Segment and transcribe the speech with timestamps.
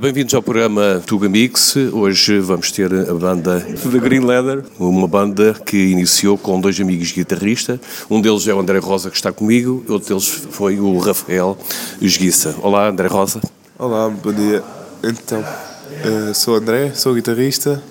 [0.00, 1.76] Bem-vindos ao programa Tuga Mix.
[1.76, 7.12] Hoje vamos ter a banda The Green Leather, uma banda que iniciou com dois amigos
[7.12, 7.78] guitarristas.
[8.08, 11.54] Um deles é o André Rosa, que está comigo, outro deles foi o Rafael
[12.00, 12.56] Esguiça.
[12.62, 13.42] Olá, André Rosa.
[13.78, 14.64] Olá, bom dia.
[15.04, 17.82] Então, uh, sou o André, sou guitarrista.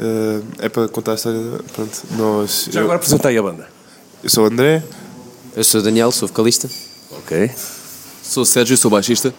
[0.00, 1.38] Uh, é para contar a história.
[1.72, 2.70] Pronto, nós.
[2.72, 3.68] Já eu, agora apresentei a banda.
[4.20, 4.82] Eu sou o André.
[5.54, 6.68] Eu sou o Daniel, sou vocalista.
[7.12, 7.52] Ok.
[8.20, 9.32] Sou o Sérgio, sou baixista.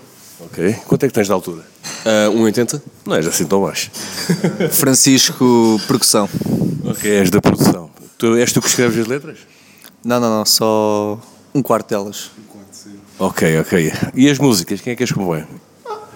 [0.45, 0.75] Ok.
[0.85, 1.63] Quanto é que tens de altura?
[2.05, 2.81] Uh, 1,80.
[3.05, 3.89] Não és assim tão baixo.
[4.71, 6.29] Francisco, percussão.
[6.85, 7.89] Ok, és da produção.
[8.17, 9.37] Tu, és tu que escreves as letras?
[10.03, 11.19] Não, não, não, só
[11.53, 12.31] um quarto delas.
[12.37, 12.99] Um quarto, sim.
[13.17, 13.93] Ok, ok.
[14.13, 15.45] E as músicas, quem é que as compõe?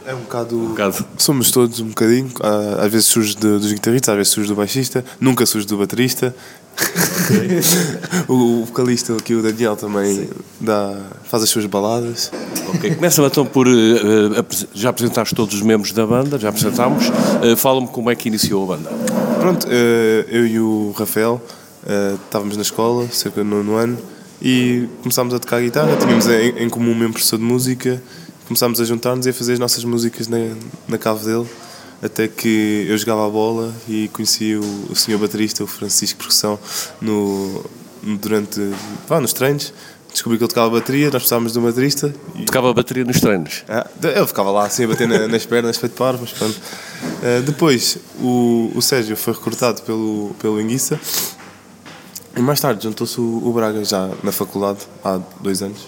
[0.05, 1.05] É um bocado, um bocado.
[1.17, 2.31] Somos todos um bocadinho.
[2.41, 5.77] Ah, às vezes surge de, dos guitarristas, às vezes surge do baixista, nunca surge do
[5.77, 6.33] baterista.
[6.77, 7.59] Okay.
[8.27, 10.29] o, vocalista aqui, o Daniel, também
[10.61, 12.31] dá, faz as suas baladas.
[12.75, 13.67] Ok, começa então por.
[13.67, 17.09] Uh, já apresentaste todos os membros da banda, já apresentámos.
[17.09, 18.89] Uh, Fala-me como é que iniciou a banda.
[19.39, 19.69] Pronto, uh,
[20.29, 21.41] eu e o Rafael
[22.25, 23.97] estávamos na escola, cerca do nono ano,
[24.41, 25.95] e começámos a tocar guitarra.
[25.95, 28.01] Tínhamos em, em comum um professor de música
[28.47, 30.37] começámos a juntar-nos e a fazer as nossas músicas na,
[30.87, 31.45] na cave dele,
[32.01, 36.59] até que eu jogava a bola e conheci o, o senhor baterista, o Francisco Percussão,
[37.01, 37.65] no,
[38.21, 38.59] durante,
[39.07, 39.73] vá, nos treinos.
[40.11, 42.13] Descobri que ele tocava bateria, nós precisávamos de um baterista.
[42.35, 42.45] E...
[42.45, 43.63] Tocava bateria nos treinos?
[43.67, 46.55] Ah, ele ficava lá assim a bater na, nas pernas, feito par, mas pronto.
[46.57, 50.99] Uh, depois, o, o Sérgio foi recrutado pelo, pelo Enguiça
[52.37, 55.79] e mais tarde juntou-se o, o Braga já na faculdade, há dois anos.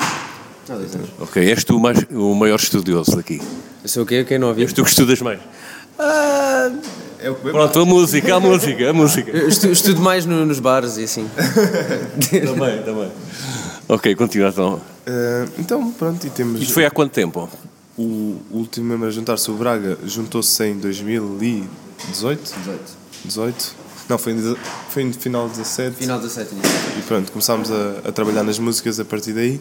[1.19, 3.39] Ok, és tu mais, o maior estudioso daqui.
[3.83, 4.23] Eu sou o quê?
[4.23, 4.65] Quem não ouviu?
[4.65, 5.39] És tu que estudas mais?
[5.99, 6.71] Ah,
[7.19, 9.31] é Pronto, a música, a música, a música.
[9.31, 11.29] Eu estudo, estudo mais no, nos bares e assim.
[12.45, 13.11] também, também.
[13.89, 14.75] Ok, continua então.
[14.75, 16.61] Uh, então, pronto, e temos.
[16.61, 17.49] Isto foi há quanto tempo?
[17.97, 21.69] O último membro a juntar-se, o Braga, juntou-se em 2018?
[22.09, 22.97] 18.
[23.25, 23.75] 18.
[24.07, 24.55] Não, foi, em,
[24.89, 25.97] foi no final de 17.
[25.97, 26.55] Final de 17,
[26.97, 29.59] E pronto, começámos a, a trabalhar nas músicas a partir daí.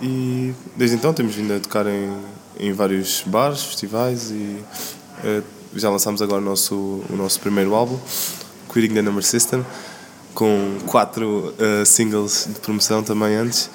[0.00, 2.12] E desde então temos vindo a tocar em,
[2.60, 4.58] em vários bares, festivais e
[5.24, 7.98] uh, já lançámos agora o nosso, o nosso primeiro álbum,
[8.72, 9.64] Quitting the Number System,
[10.34, 13.70] com quatro uh, singles de promoção também antes.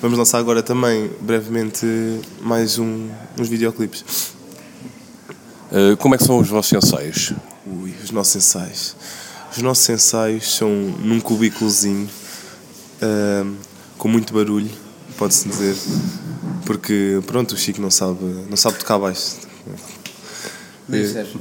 [0.00, 1.86] Vamos lançar agora também, brevemente,
[2.40, 3.08] mais um,
[3.38, 4.04] uns videoclipes.
[5.70, 7.32] Uh, como é que são os vossos ensaios?
[7.66, 8.96] Ui, os nossos ensaios.
[9.56, 12.08] Os nossos ensaios são num cubículozinho,
[13.98, 14.70] com muito barulho
[15.22, 15.76] pode-se dizer.
[16.66, 19.36] Porque, pronto, o Chico não sabe, não sabe tocar baixo.
[20.88, 21.40] Sérgio.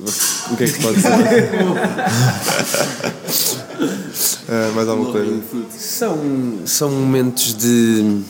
[0.00, 1.10] O que é que pode dizer?
[4.48, 5.42] uh, mais alguma coisa?
[5.76, 8.20] São, são momentos de.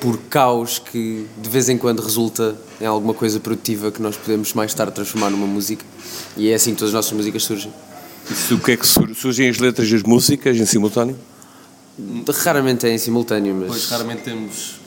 [0.00, 4.54] por caos que de vez em quando resulta em alguma coisa produtiva que nós podemos
[4.54, 5.84] mais tarde transformar numa música.
[6.36, 7.72] E é assim que todas as nossas músicas surgem.
[8.30, 11.18] Isso, o que é que surgem as letras e as músicas em simultâneo?
[12.44, 13.68] Raramente é em simultâneo, mas.
[13.68, 14.80] Pois, raramente temos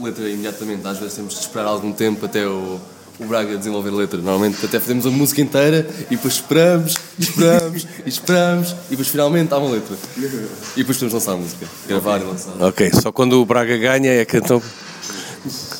[0.00, 2.80] letra imediatamente, às vezes temos de esperar algum tempo até o,
[3.22, 4.18] o Braga desenvolver letra.
[4.18, 9.52] Normalmente até fazemos a música inteira e depois esperamos, esperamos, e esperamos e depois finalmente
[9.52, 9.96] há uma letra.
[10.16, 12.26] E depois podemos lançar a música, gravar okay.
[12.26, 12.62] e lançar.
[12.62, 14.62] Ok, só quando o Braga ganha é que então.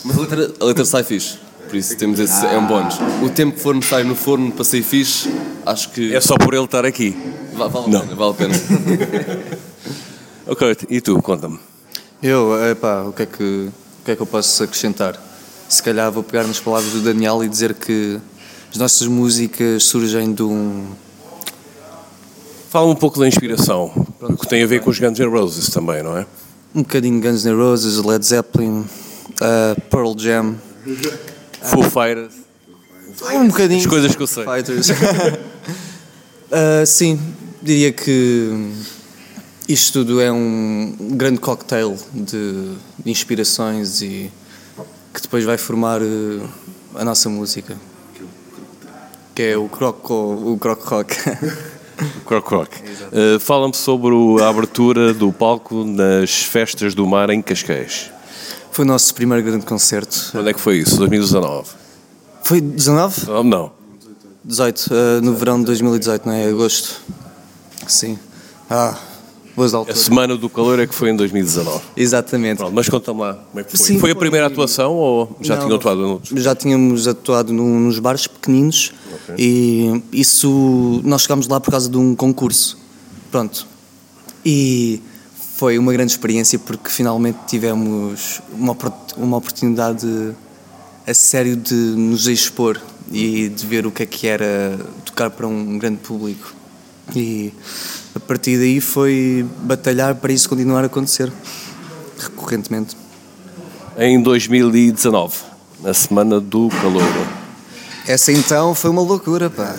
[0.05, 1.39] Mas a letra, a letra sai fixe,
[1.69, 2.97] por isso temos esse, é um bónus.
[3.23, 5.33] O tempo que for necessário no forno para sair fixe,
[5.65, 6.15] acho que.
[6.15, 7.17] É só por ele estar aqui.
[7.55, 8.55] Vale, vale a pena, vale a pena.
[10.45, 11.59] Ok, e tu, conta-me.
[12.21, 15.17] Eu, epá, o que, é que, o que é que eu posso acrescentar?
[15.73, 18.21] Se calhar vou pegar nas palavras do Daniel e dizer que
[18.71, 20.85] as nossas músicas surgem de um.
[22.69, 25.71] Fala um pouco da inspiração, Pronto, que tem a ver com os Guns N' Roses
[25.71, 26.27] também, não é?
[26.75, 30.57] Um bocadinho Guns N' Roses, Led Zeppelin, uh, Pearl Jam.
[31.65, 32.35] Foo Fighters.
[33.33, 33.81] Um bocadinho.
[33.81, 34.45] As coisas que eu sei.
[34.45, 34.91] Fighters.
[36.53, 37.19] uh, sim,
[37.63, 38.73] diria que
[39.67, 44.31] isto tudo é um grande cocktail de, de inspirações e
[45.23, 46.49] que depois vai formar uh,
[46.97, 47.77] a nossa música.
[49.35, 51.17] Que é o croc, o croc rock.
[52.27, 52.77] croc rock.
[52.77, 58.11] Uh, Fala-me sobre a abertura do palco nas festas do mar em Cascais.
[58.73, 60.31] Foi o nosso primeiro grande concerto.
[60.33, 60.97] Quando é que foi isso?
[60.97, 61.71] 2019?
[62.43, 63.27] Foi 19?
[63.27, 63.73] Não, não.
[64.45, 66.49] 18, uh, no verão de 2018, não é?
[66.49, 67.01] Agosto.
[67.87, 68.19] Sim.
[68.69, 68.99] Ah,
[69.55, 70.01] Boas alturas.
[70.01, 71.81] A Semana do Calor é que foi em 2019.
[71.97, 72.59] Exatamente.
[72.59, 73.87] Pronto, mas conta-me lá, como é que foi?
[73.87, 76.43] Sim, foi a primeira atuação ou já não, tinham atuado em outros?
[76.43, 79.35] Já tínhamos atuado nos bares pequeninos okay.
[79.39, 82.79] e isso, nós chegámos lá por causa de um concurso.
[83.31, 83.67] Pronto.
[84.45, 85.03] E
[85.57, 88.77] foi uma grande experiência porque finalmente tivemos uma,
[89.17, 90.35] uma oportunidade
[91.07, 95.47] a sério de nos expor e de ver o que é que era tocar para
[95.47, 96.55] um grande público.
[97.15, 97.53] E
[98.15, 101.33] a partir daí foi batalhar para isso continuar a acontecer
[102.19, 102.97] recorrentemente.
[103.99, 105.35] Em 2019,
[105.83, 107.03] na Semana do Calor.
[108.07, 109.75] Essa então foi uma loucura, pá.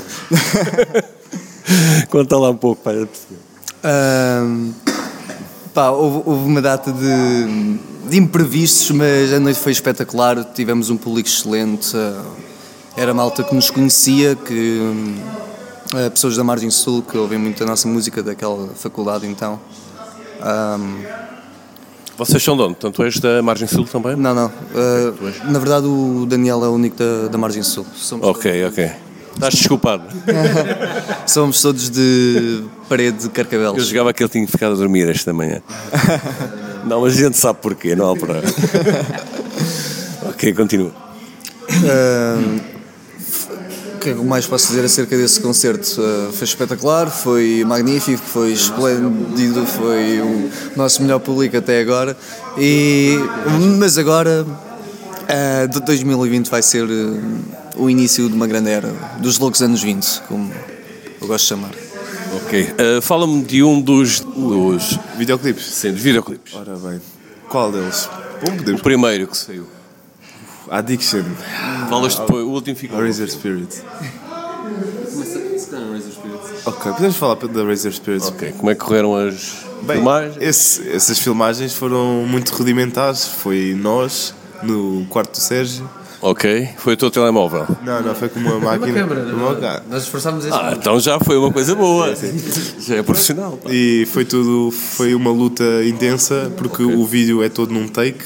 [2.09, 2.81] Conta lá um pouco.
[3.83, 4.71] Ahm,
[5.73, 10.43] pá, houve, houve uma data de, de imprevistos, mas a noite foi espetacular.
[10.53, 11.95] Tivemos um público excelente.
[11.95, 12.23] ah,
[12.95, 14.79] era malta que nos conhecia, que
[15.93, 19.59] ah, pessoas da Margem Sul que ouvem muito a nossa música daquela faculdade então.
[20.41, 21.03] Ahm,
[22.17, 22.75] Vocês são de onde?
[22.75, 24.15] Tanto és da Margem Sul também?
[24.15, 24.51] não, não.
[24.75, 27.85] ah, na verdade o Daniel é o único da, da Margem Sul.
[27.95, 28.91] Somos, Ok, ok.
[29.33, 30.03] Estás desculpado.
[31.25, 33.87] somos todos de parede de Eu Carcavelos.
[33.87, 35.59] jogava que ele tinha ficado a dormir esta manhã.
[36.85, 38.43] Não, mas a gente sabe porquê, não há problema.
[40.29, 40.91] ok, continua.
[41.69, 42.72] O
[44.03, 46.01] que é que mais posso dizer acerca desse concerto?
[46.01, 52.15] Ah, foi espetacular, foi magnífico, foi esplêndido, foi o nosso melhor público até agora.
[52.57, 53.17] E,
[53.79, 54.45] mas agora,
[55.27, 58.89] ah, de 2020 vai ser ah, o início de uma grande era,
[59.19, 60.51] dos loucos anos 20, como
[61.21, 61.71] eu gosto de chamar.
[62.45, 62.63] Ok.
[62.63, 65.65] Uh, Fala-me de um dos, dos, Videoclipes?
[65.65, 66.53] sim, dos videoclipes.
[66.55, 66.99] Ora bem.
[67.47, 68.09] Qual deles?
[68.43, 68.81] Bom, O podemos.
[68.81, 69.67] primeiro que saiu.
[70.69, 71.23] Addiction.
[71.89, 72.99] Falas depois, o último ficou.
[72.99, 73.81] Razor Spirit.
[76.65, 78.25] Ok, podemos falar da Razor Spirit.
[78.25, 80.37] Ok, como é que correram as Bem, filmagens?
[80.39, 83.25] esse- essas filmagens foram muito rudimentares.
[83.27, 85.89] Foi nós, no quarto do Sérgio.
[86.21, 87.67] Ok, foi o teu telemóvel.
[87.83, 89.05] Não, não, foi com uma máquina.
[89.05, 89.83] uma máquina.
[89.89, 90.55] Nós esforçámos esse.
[90.55, 92.15] Ah, então já foi uma coisa boa.
[92.79, 93.57] Já é profissional.
[93.61, 93.69] pá.
[93.69, 98.23] E foi tudo, foi uma luta intensa porque o vídeo é todo num take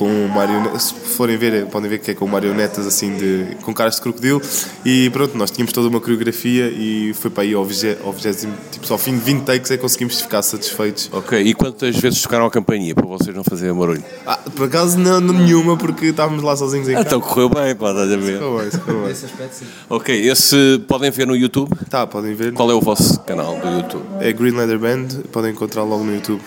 [0.00, 3.96] com marionetas, se forem ver, podem ver que é com marionetas assim de, com caras
[3.96, 4.40] de crocodilo
[4.82, 8.54] e pronto, nós tínhamos toda uma coreografia e foi para aí ao, vigé- ao vigésimo,
[8.72, 11.10] tipo só ao fim de 20 takes é que conseguimos ficar satisfeitos.
[11.12, 14.02] Ok, e quantas vezes tocaram a campainha para vocês não fazerem barulho?
[14.26, 17.06] Ah, por acaso não, não nenhuma porque estávamos lá sozinhos em casa.
[17.06, 18.32] Então correu bem, pá, estás a ver?
[18.38, 19.10] Ficou bem, ficou bem.
[19.10, 19.66] Esse aspecto, sim.
[19.90, 21.76] Ok, esse podem ver no YouTube.
[21.90, 22.54] Tá, podem ver.
[22.54, 24.04] Qual é o vosso canal do YouTube?
[24.20, 26.40] É Green Leather Band, podem encontrar logo no YouTube.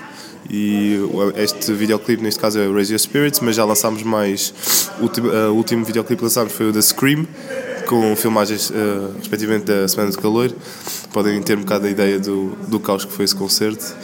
[0.49, 0.99] E
[1.35, 4.53] este videoclipe, neste caso, é o Raise Your Spirits, mas já lançámos mais.
[4.99, 7.25] O eh, o último videoclipe que lançámos foi o da Scream,
[7.87, 10.51] com filmagens, eh, respectivamente, da Semana do Calor.
[11.11, 13.95] Podem ter um bocado a ideia do, do caos que foi esse concerto.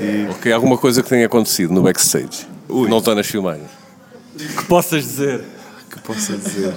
[0.00, 2.46] E Ok, alguma coisa que tenha acontecido no backstage?
[2.68, 2.88] Ui.
[2.88, 3.68] Não está nas filmagens.
[4.36, 5.44] Que possas dizer?
[5.92, 6.74] que posso dizer?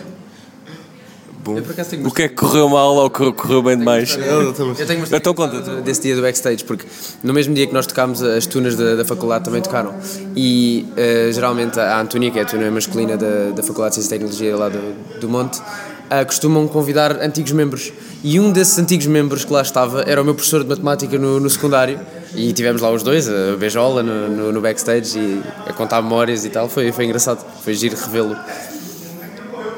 [1.45, 1.57] Bom.
[1.57, 4.17] Eu por acaso tenho O que é que correu mal ou que correu bem demais?
[4.17, 5.81] Eu tenho uma Então história conta.
[5.81, 6.87] desse dia do backstage, porque
[7.21, 9.93] no mesmo dia que nós tocámos, as tunas da, da faculdade também tocaram.
[10.35, 14.15] E eh, geralmente a Antónia, que é a tuna masculina da, da Faculdade de Ciência
[14.15, 15.61] e Tecnologia lá do, do Monte,
[16.09, 17.93] ah, costumam convidar antigos membros.
[18.23, 21.39] E um desses antigos membros que lá estava era o meu professor de matemática no,
[21.39, 21.99] no secundário.
[22.33, 26.43] E tivemos lá os dois, a beijola no, no, no backstage e a contar memórias
[26.43, 26.67] e tal.
[26.67, 28.35] Foi, foi engraçado, foi giro revê-lo.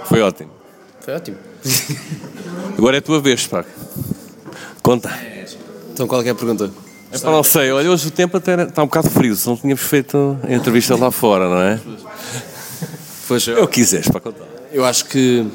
[0.06, 0.50] Foi ótimo.
[1.02, 1.47] Foi ótimo.
[2.78, 3.66] Agora é a tua vez, pá.
[4.82, 5.12] Conta.
[5.94, 6.70] Então qual é, é a pergunta?
[7.12, 9.56] É para não sei, olha, hoje o tempo até está um bocado frio, se não
[9.56, 11.80] tínhamos feito a entrevista lá fora, não é?
[13.28, 14.46] Pois, É o que quiseres para contar.
[14.72, 15.46] eu acho que.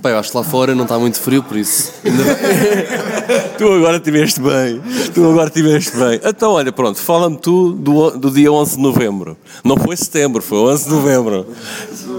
[0.00, 1.92] Pá, eu acho que lá fora não está muito frio, por isso.
[3.58, 4.82] Tu agora estiveste bem,
[5.14, 6.20] tu agora estiveste bem.
[6.22, 9.36] Então, olha, pronto, fala-me tu do, do dia 11 de novembro.
[9.64, 11.46] Não foi setembro, foi 11 de novembro.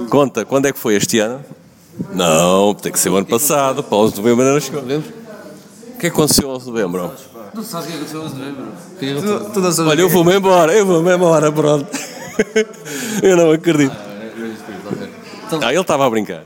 [0.09, 1.41] Conta, quando é que foi este ano?
[2.13, 4.81] Não, tem que ser o ano passado, para 11 de novembro não chegou.
[4.81, 5.01] O que é
[5.99, 7.11] que aconteceu 11 de novembro?
[7.53, 8.65] Não sabes o que aconteceu hoje de novembro?
[9.89, 11.87] Olha, eu vou-me embora, eu vou-me embora, pronto.
[13.23, 13.95] Eu não acredito.
[15.61, 16.43] Ah, ele estava a brincar.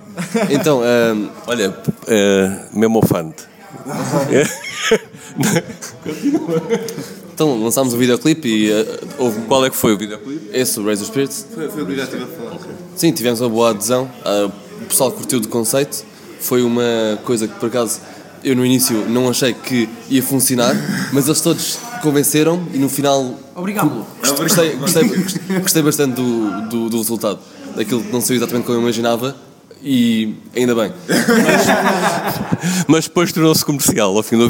[0.51, 1.75] Então, ahm, Olha,
[2.07, 3.47] eh, mesmo ofante.
[7.33, 8.85] então lançámos o videoclipe e ah,
[9.17, 10.51] houve Qual é que foi o videoclipe?
[10.53, 11.47] esse, o Razor Spirits.
[11.55, 12.57] Foi, foi o que eu já estive a falar.
[12.95, 14.07] Sim, tivemos uma boa adesão.
[14.23, 14.51] Ah, o
[14.89, 16.03] pessoal curtiu do conceito.
[16.39, 18.00] Foi uma coisa que, por acaso,
[18.43, 20.75] eu no início não achei que ia funcionar,
[21.12, 24.05] mas eles todos convenceram e no final Obrigado.
[24.22, 27.39] gostei, gostei, gostei, gostei bastante do, do, do resultado.
[27.75, 29.36] Daquilo que não saiu exatamente como eu imaginava
[29.81, 30.91] e ainda bem.
[32.88, 34.50] Mas depois tornou-se comercial ao fim, do,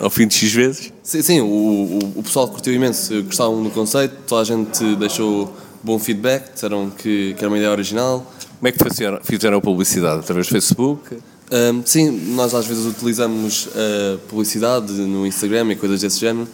[0.00, 0.92] ao fim de X vezes.
[1.02, 5.52] Sim, sim o, o, o pessoal curtiu imenso, gostavam do conceito, toda a gente deixou
[5.82, 8.26] bom feedback, disseram que, que era uma ideia original.
[8.58, 8.78] Como é que
[9.24, 10.20] fizeram, a publicidade?
[10.20, 11.16] Através do Facebook?
[11.50, 16.48] Ahm, sim, nós às vezes utilizamos a publicidade no Instagram e coisas desse género.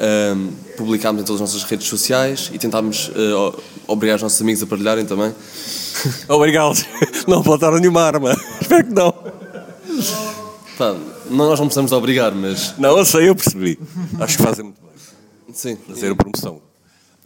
[0.00, 3.58] Ahm, publicámos em todas as nossas redes sociais e tentámos o-
[3.92, 5.34] obrigar os nossos amigos a partilharem também.
[6.28, 6.78] Obrigado.
[7.26, 8.32] Não botaram nenhuma arma.
[8.62, 9.12] Espero que não.
[10.78, 10.94] Pá,
[11.28, 13.78] nós não precisamos de obrigar, mas Não, eu sei, eu percebi.
[14.20, 15.54] Acho que fazem muito bem.
[15.54, 15.76] sim.
[15.88, 16.60] Fazer a promoção.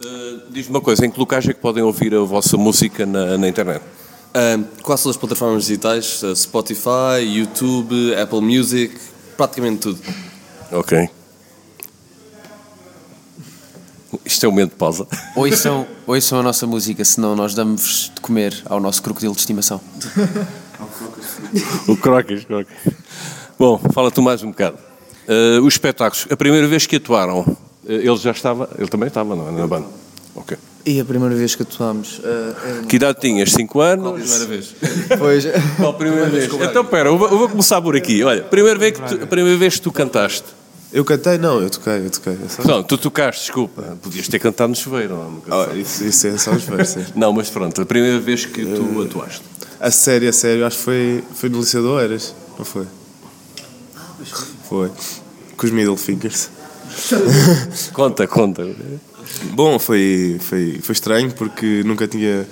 [0.03, 3.37] Uh, Diz-me uma coisa, em que locais é que podem ouvir a vossa música na,
[3.37, 3.81] na internet?
[4.35, 8.95] Ahm, quase todas as plataformas digitais, eh, Spotify, YouTube, Apple Music,
[9.37, 9.99] praticamente tudo.
[10.71, 11.07] Ok.
[14.25, 15.07] Isto é um momento de pausa.
[15.35, 19.79] Ouçam, ouçam a nossa música, senão nós damos de comer ao nosso crocodilo de estimação.
[21.87, 22.73] O Crocas, Crocas.
[23.59, 24.77] Bom, fala tu mais um bocado.
[25.27, 29.35] Uh, os espetáculos, a primeira vez que atuaram, uh, ele já estava, ele também estava
[29.35, 29.51] não, é?
[29.51, 29.87] na banda.
[30.35, 30.57] Ok.
[30.85, 32.19] E a primeira vez que atuámos?
[32.23, 33.51] eh, Que idade tinhas?
[33.53, 34.19] 5 anos?
[34.21, 34.75] Primeira vez.
[35.09, 35.45] é- pois.
[35.77, 36.53] Qual a primeira vez?
[36.53, 38.21] Então, pera, eu vou, eu vou começar por aqui.
[38.23, 40.43] Olha, primeira vez que tu, a primeira vez que tu cantaste.
[40.91, 41.37] Eu cantei?
[41.37, 42.33] Não, eu toquei, eu toquei.
[42.33, 43.97] É só- Não, tu tocaste, desculpa.
[44.01, 45.15] Podias ter cantado no chuveiro.
[45.15, 45.81] Não, Ah, sei.
[45.81, 47.05] isso, isso é só os versos.
[47.15, 49.41] não, mas pronto, a primeira vez que tu atuaste.
[49.79, 52.85] A sério, a sério, acho que foi, foi no Liceu de Oeiras, não foi?
[54.69, 54.91] Foi.
[55.57, 56.49] Com os middle fingers.
[57.93, 58.63] Conta, conta.
[59.51, 62.47] Bom, foi, foi, foi estranho porque nunca tinha,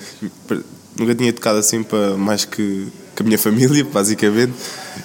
[0.98, 4.54] nunca tinha tocado assim para mais que, que a minha família, basicamente.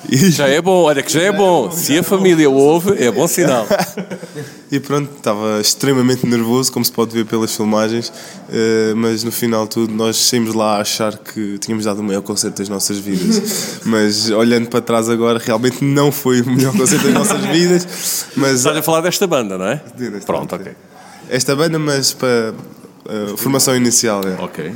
[0.08, 1.70] E, Já é bom, olha que já é bom.
[1.70, 3.66] Se a família ouve, é bom sinal.
[4.70, 8.12] e pronto, estava extremamente nervoso, como se pode ver pelas filmagens,
[8.50, 12.04] eh, mas no final de tudo nós saímos lá a achar que tínhamos dado o
[12.04, 13.80] maior concerto das nossas vidas.
[13.86, 18.26] Mas olhando para trás agora, realmente não foi o melhor concerto das nossas vidas.
[18.36, 19.80] Mas Estás a falar desta banda, não é?
[20.24, 20.72] Pronto, ok.
[21.28, 22.54] Esta banda, mas para
[23.32, 24.42] a formação inicial, é.
[24.42, 24.72] Ok.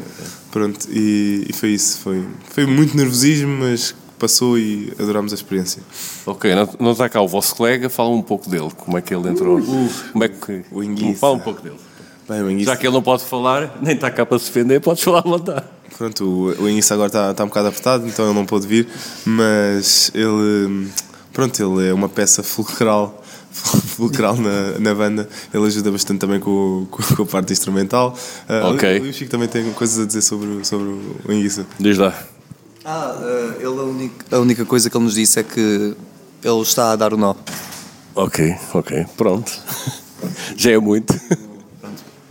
[0.50, 1.98] Pronto, e, e foi isso.
[1.98, 5.82] Foi, foi muito nervosismo, mas passou e adorámos a experiência.
[6.26, 8.68] Ok, não, não está cá o vosso colega, fala um pouco dele.
[8.76, 9.60] Como é que ele entrou?
[10.12, 10.62] Como é que.
[10.70, 11.20] o Inguiça.
[11.20, 11.76] Fala um pouco dele.
[12.28, 14.80] Bem, o Inguiça, Já que ele não pode falar, nem está cá para se defender,
[14.80, 15.64] podes falar à vontade.
[15.96, 18.86] pronto, o, o Inguiça agora está, está um bocado apertado, então ele não pôde vir,
[19.24, 20.88] mas ele,
[21.32, 23.19] pronto, ele é uma peça fulcral,
[23.52, 25.28] fulcral na, na banda.
[25.52, 28.16] Ele ajuda bastante também com, com, com a parte instrumental.
[28.48, 29.00] Ah, Ok.
[29.00, 30.88] O, o Chico também tem coisas a dizer sobre, o- sobre
[31.26, 31.66] o Inguiça.
[31.78, 32.14] Diz lá.
[32.84, 35.60] Ah, eh, ele a única, a única coisa que ele nos disse é que
[36.42, 37.34] ele está a dar o nó.
[38.14, 39.52] Ok, ok, pronto.
[40.56, 41.14] Já é muito.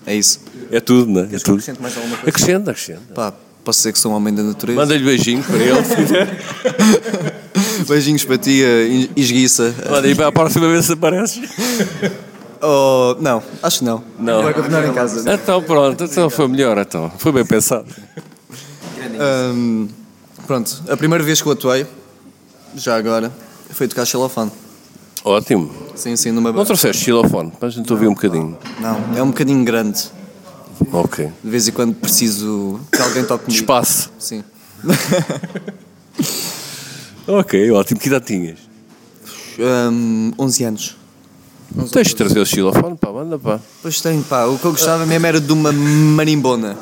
[0.06, 0.40] É isso.
[0.72, 1.24] É tudo, não é?
[1.26, 1.52] É tudo.
[1.54, 2.30] acrescente mais alguma coisa?
[2.30, 3.14] Acrescenta, acrescenta.
[3.14, 3.34] Pá,
[3.64, 4.80] posso dizer que sou um homem da natureza.
[4.80, 5.78] Manda-lhe beijinho para ele.
[7.88, 9.74] Beijinhos para ti, eh, esguiça.
[9.90, 11.40] Manda aí para a próxima vez se apareces.
[12.62, 14.04] Oh, não, acho que não.
[14.20, 14.44] Não.
[14.44, 15.34] Vai continuar em casa.
[15.34, 17.10] Então pronto, então foi melhor, então.
[17.18, 17.86] Foi bem pensado.
[19.18, 19.88] Ahm,
[20.46, 21.88] pronto, a primeira vez que eu atuei,
[22.76, 23.32] já agora,
[23.70, 24.52] foi tocar xilofone.
[25.24, 25.72] Ótimo.
[25.96, 28.58] Sim, sim, numa Não trouxeste xilofone, para a gente ouvir um bocadinho.
[28.82, 30.10] Não, é um bocadinho grande.
[30.92, 31.32] Ok.
[31.42, 33.62] De vez em quando preciso que alguém toque comigo.
[33.62, 34.12] Espaço.
[34.20, 34.44] Sim.
[37.30, 38.00] Ok, ótimo.
[38.00, 38.58] Que idade tinhas?
[39.60, 40.98] Ahm, 11 anos.
[41.92, 43.60] Tens de trazer o xilofone para a banda, pá.
[43.84, 44.46] Pois tenho, pá.
[44.46, 46.76] O que eu gostava mesmo era de uma marimbona.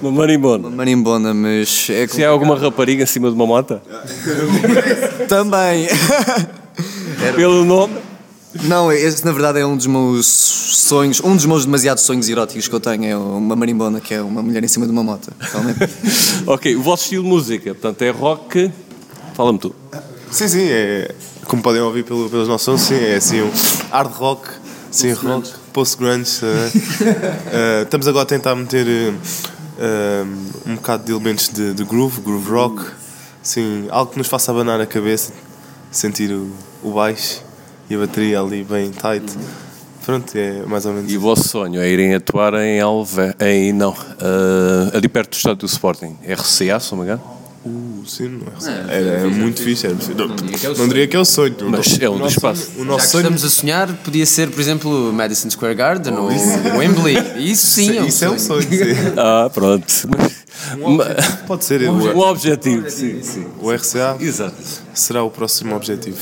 [0.00, 0.68] Uma marimbona.
[0.68, 3.82] Uma marimbona, mas é Se há alguma rapariga em cima de uma mota?
[5.28, 5.86] Também.
[7.36, 7.94] Pelo nome?
[8.64, 12.66] Não, esse na verdade é um dos meus sonhos, um dos meus demasiados sonhos eróticos
[12.66, 13.04] que eu tenho.
[13.04, 15.30] É uma marimbona, que é uma mulher em cima de uma moto.
[15.38, 15.80] Realmente.
[16.46, 18.72] ok, o vosso estilo de música, portanto, é rock.
[19.40, 19.74] Fala-me tu.
[20.30, 21.14] Sim, sim, é,
[21.46, 23.50] como podem ouvir pelo, pelos nossos sons, sim, é assim um
[23.90, 24.50] hard rock,
[24.90, 26.44] sim, rock, post-grunge.
[26.44, 26.70] eh,
[27.50, 29.14] eh, estamos agora a tentar meter eh,
[29.78, 30.24] eh,
[30.66, 32.84] um bocado de elementos de, de groove, groove rock,
[33.42, 35.32] sim, algo que nos faça abanar a cabeça,
[35.90, 37.42] sentir o, o baixo
[37.88, 39.24] e a bateria ali bem tight.
[40.04, 43.34] Pronto, é mais ou menos E o vosso sonho é irem atuar em Alve...
[43.40, 46.18] em não, uh, ali perto do estádio do Sporting.
[46.26, 47.39] RCA, se não me engano.
[48.06, 49.86] Sim, não é, era, é muito fixe.
[49.86, 51.54] Era, não, não diria que é o sonho.
[51.68, 52.64] Mas é um o dos nosso espaços.
[52.66, 55.74] sonho- O Já nosso que sonho estamos a sonhar, podia ser, por exemplo, Madison Square
[55.74, 56.28] Garden ou
[56.78, 57.16] Wembley.
[57.50, 58.62] Isso sim é um isso é um sonho.
[58.62, 58.78] sonho.
[58.94, 59.00] sim.
[59.16, 59.86] Ah, pronto.
[60.78, 61.88] Mas- Pode ser.
[61.88, 63.46] Um O, objetivo, sim, sim.
[63.60, 64.54] o RCA Exato.
[64.94, 66.18] será o próximo objetivo.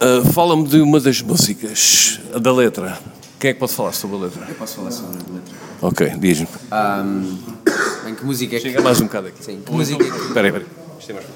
[0.00, 2.98] Uh, Fala-me de uma das músicas, a da letra.
[3.40, 4.46] Quem é que pode falar sobre a letra?
[4.48, 5.54] Eu posso falar sobre a letra.
[5.82, 6.48] Ok, diz-me.
[8.04, 8.68] Bem, que música é que...
[8.68, 9.44] Chega mais um bocado aqui.
[9.44, 10.16] Sim, que música é que...
[10.16, 10.85] Espera aí, espera aí.
[10.98, 11.26] Isto é mais-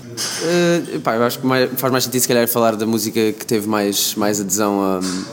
[0.42, 3.44] Eh, pá, eu acho que mais- faz mais sentido se calhar falar da música que
[3.46, 5.24] teve mais, mais adesão ahm,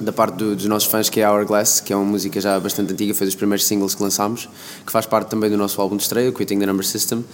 [0.00, 2.92] da parte do- dos nossos fãs, que é Hourglass, que é uma música já bastante
[2.92, 4.48] antiga, foi dos primeiros singles que lançámos,
[4.84, 7.24] que faz parte também do nosso álbum de estreia, Quitting the Number System.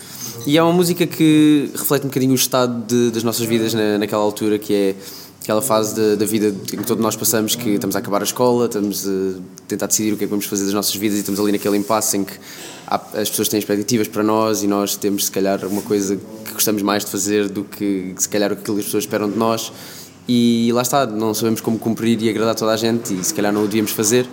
[0.47, 3.99] E é uma música que reflete um bocadinho o estado de- das nossas vidas na,
[3.99, 4.95] naquela altura, que é
[5.43, 8.25] aquela fase da, da vida em que todos nós passamos, que estamos a acabar a
[8.25, 11.21] escola, estamos a tentar decidir o que é que vamos fazer das nossas vidas e
[11.21, 12.35] estamos ali naquele impasse em que
[12.91, 16.83] as pessoas têm expectativas para nós e nós temos, se calhar, uma coisa que gostamos
[16.83, 19.73] mais de fazer do que, se calhar, o que as pessoas esperam de nós.
[20.27, 23.53] E lá está, não sabemos como cumprir e agradar toda a gente e se calhar
[23.53, 24.29] não o devíamos fazer,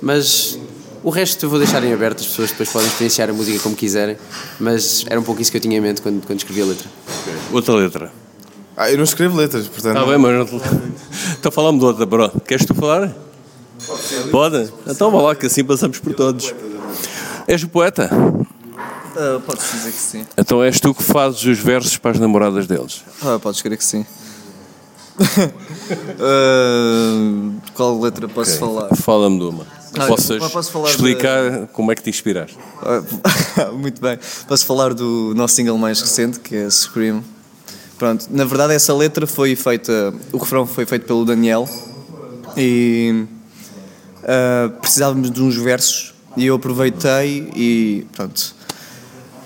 [0.00, 0.58] mas
[1.02, 3.74] o resto eu vou deixar em aberto, as pessoas depois podem experienciar a música como
[3.74, 4.16] quiserem,
[4.58, 6.88] mas era um pouco isso que eu tinha em mente quando, quando escrevi a letra.
[7.52, 8.12] Outra letra.
[8.76, 9.96] Ah, eu não escrevo letras, portanto.
[9.96, 10.60] Está bem, mas não...
[11.38, 12.30] Então falamos de outra, bro.
[12.46, 13.14] Queres tu falar?
[14.30, 14.70] Pode?
[14.86, 16.52] Então vá lá, que assim passamos por todos.
[17.50, 18.08] És o poeta?
[19.16, 20.24] Ah, podes dizer que sim.
[20.38, 23.02] Então és tu que fazes os versos para as namoradas deles.
[23.20, 24.06] Ah, podes crer que sim.
[26.20, 28.94] Ah, qual letra posso falar?
[28.94, 29.66] Fala-me de uma.
[29.98, 32.56] Ah, Possas posso explicar como é que te inspiraste.
[32.80, 34.16] Ah, Muito bem.
[34.46, 37.24] Posso falar do nosso single mais recente, que é Scream.
[37.98, 41.68] Pronto, na verdade essa letra foi feita, o refrão foi feito pelo Daniel
[42.56, 43.26] e
[44.22, 48.54] ah, precisávamos de uns versos e eu aproveitei e pronto,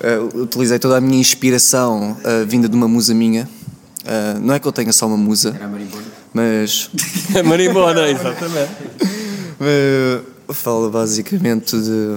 [0.01, 3.49] ah, utilizei toda a minha inspiração ah, vinda de uma musa minha.
[4.07, 5.59] Ah, não é que eu tenha só uma musa,
[6.33, 6.91] mas
[7.45, 8.71] Marimbona, exatamente.
[10.53, 12.17] fala basicamente de,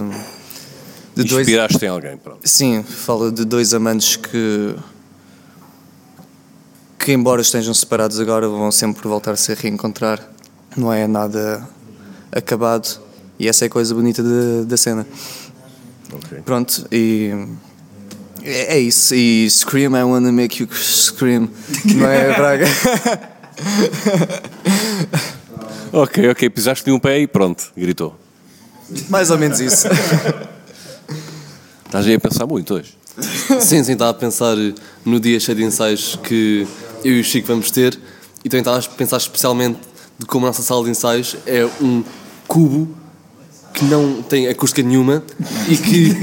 [1.16, 2.40] de dois Inspiraste em alguém, pronto.
[2.44, 4.76] Sim, fala de dois amantes que
[7.00, 10.20] que embora estejam separados agora vão sempre voltar-se a reencontrar.
[10.76, 11.66] Não é nada
[12.34, 13.00] acabado
[13.40, 15.06] e essa é a coisa bonita da, da cena.
[16.12, 16.40] Ok.
[16.46, 17.32] Pronto, e
[18.44, 19.14] é, é isso.
[19.14, 21.50] E Scream, I wanna make you scream.
[21.86, 22.66] Não é, Braga?
[25.92, 28.18] Ok, ok, pisaste-lhe um pé e pronto, gritou.
[29.10, 29.88] Mais ou menos isso.
[31.86, 32.98] Estás aí a pensar muito hoje.
[33.60, 34.56] Sim, sim, estava a pensar
[35.04, 36.68] no dia cheio de ensaios que
[37.04, 37.98] eu e o Chico vamos ter
[38.44, 39.80] e também estava a pensar especialmente
[40.20, 42.04] de como a nossa sala de ensaios é um
[42.48, 42.96] cubo
[43.78, 45.24] que não tem acústica nenhuma
[45.70, 46.16] e que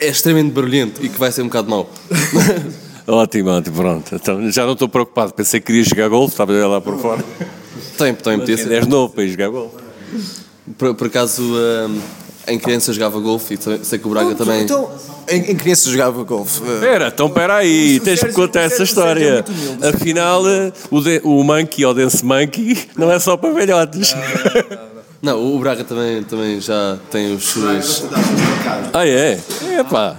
[0.00, 1.90] é extremamente barulhento e que vai ser um bocado mau.
[3.06, 4.14] Ótimo, ótimo, pronto.
[4.14, 5.34] Então, já não estou preocupado.
[5.34, 7.22] Pensei que querias jogar golfe, estava lá por fora.
[7.98, 8.72] Tem, tem, podia ser.
[8.72, 9.76] És novo para ir jogar golfe.
[10.78, 12.00] Por, por acaso, hum,
[12.48, 14.62] em criança jogava golfe e sei que o Braga também.
[14.62, 14.90] Então,
[15.28, 16.62] em, em criança jogava golfe.
[16.62, 19.44] Espera, então espera aí, tens que contar essa história.
[19.94, 24.14] Afinal, eh, o, de- o Monkey ou Dance Monkey não é só para velhotes.
[25.24, 28.04] Não, o Braga também, também já tem os suas.
[28.92, 29.40] Ah, é?
[29.72, 30.18] É pá.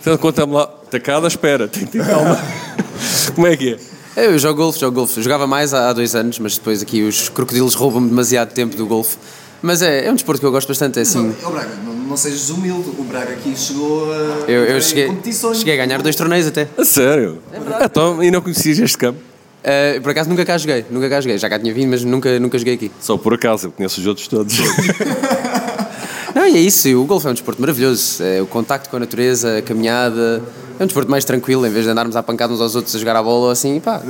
[0.00, 0.66] Então conta-me lá.
[0.90, 2.36] Tacada, espera, tem que ter calma.
[3.36, 3.74] Como é que
[4.16, 4.20] é?
[4.20, 5.18] É, Eu jogo golfe, jogo golfe.
[5.18, 8.76] Eu jogava mais há há dois anos, mas depois aqui os crocodilos roubam-me demasiado tempo
[8.76, 9.16] do golfe.
[9.62, 11.32] Mas é, é um desporto que eu gosto bastante, é assim.
[11.44, 12.90] Ó Braga, não, não sejas humilde.
[12.98, 14.16] O Braga aqui chegou a.
[14.50, 15.58] Eu, eu a cheguei, competições.
[15.58, 16.66] cheguei a ganhar dois torneios até.
[16.76, 17.38] A sério?
[17.80, 19.20] Então, e não conhecias este campo?
[19.68, 21.36] Eh, por acaso nunca cá joguei, nunca cá joguei.
[21.38, 22.92] Já cá tinha vindo, mas nunca, nunca joguei aqui.
[23.00, 24.56] Só por acaso, eu conheço os outros todos.
[26.32, 28.22] Não, e é isso, o golfe é um desporto maravilhoso.
[28.22, 30.40] É o contacto com a natureza, a caminhada.
[30.78, 32.98] É um desporto mais tranquilo, em vez de andarmos à pancada uns aos outros a
[32.98, 34.00] jogar a bola ou assim, pá.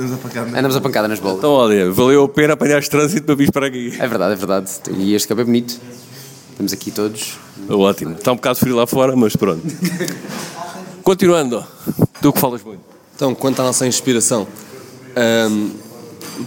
[0.55, 1.39] Andamos a pancada nas bolas.
[1.39, 3.95] Então, olha, valeu a pena apanhar este trânsito para vir para aqui.
[3.97, 4.69] É verdade, é verdade.
[4.95, 5.79] E este campo é bonito.
[6.51, 7.39] Estamos aqui todos.
[7.67, 8.13] Ótimo.
[8.13, 9.63] Está um bocado frio lá fora, mas pronto.
[11.01, 11.65] Continuando,
[12.21, 12.81] tu que falas muito.
[13.15, 14.45] Então, quanto à nossa inspiração,
[15.49, 15.71] hum,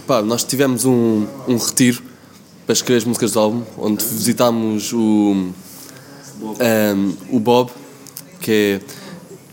[0.07, 2.01] pá, nós tivemos um, um retiro
[2.65, 5.51] para escrever as músicas do álbum, onde visitámos o,
[6.41, 7.71] hum, o Bob,
[8.39, 8.81] que é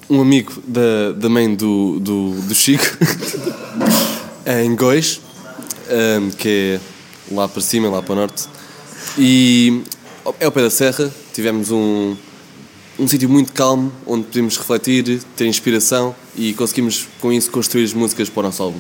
[0.09, 2.85] um amigo da, da mãe do, do, do Chico,
[4.47, 5.21] em Góis,
[5.91, 6.81] hum, que
[7.29, 8.45] é lá para cima, lá para o norte.
[9.19, 9.83] E
[10.39, 12.17] é ao pé da serra, tivemos um,
[12.99, 17.93] um sítio muito calmo onde podemos refletir, ter inspiração e conseguimos com isso construir as
[17.93, 18.79] músicas para o nosso álbum.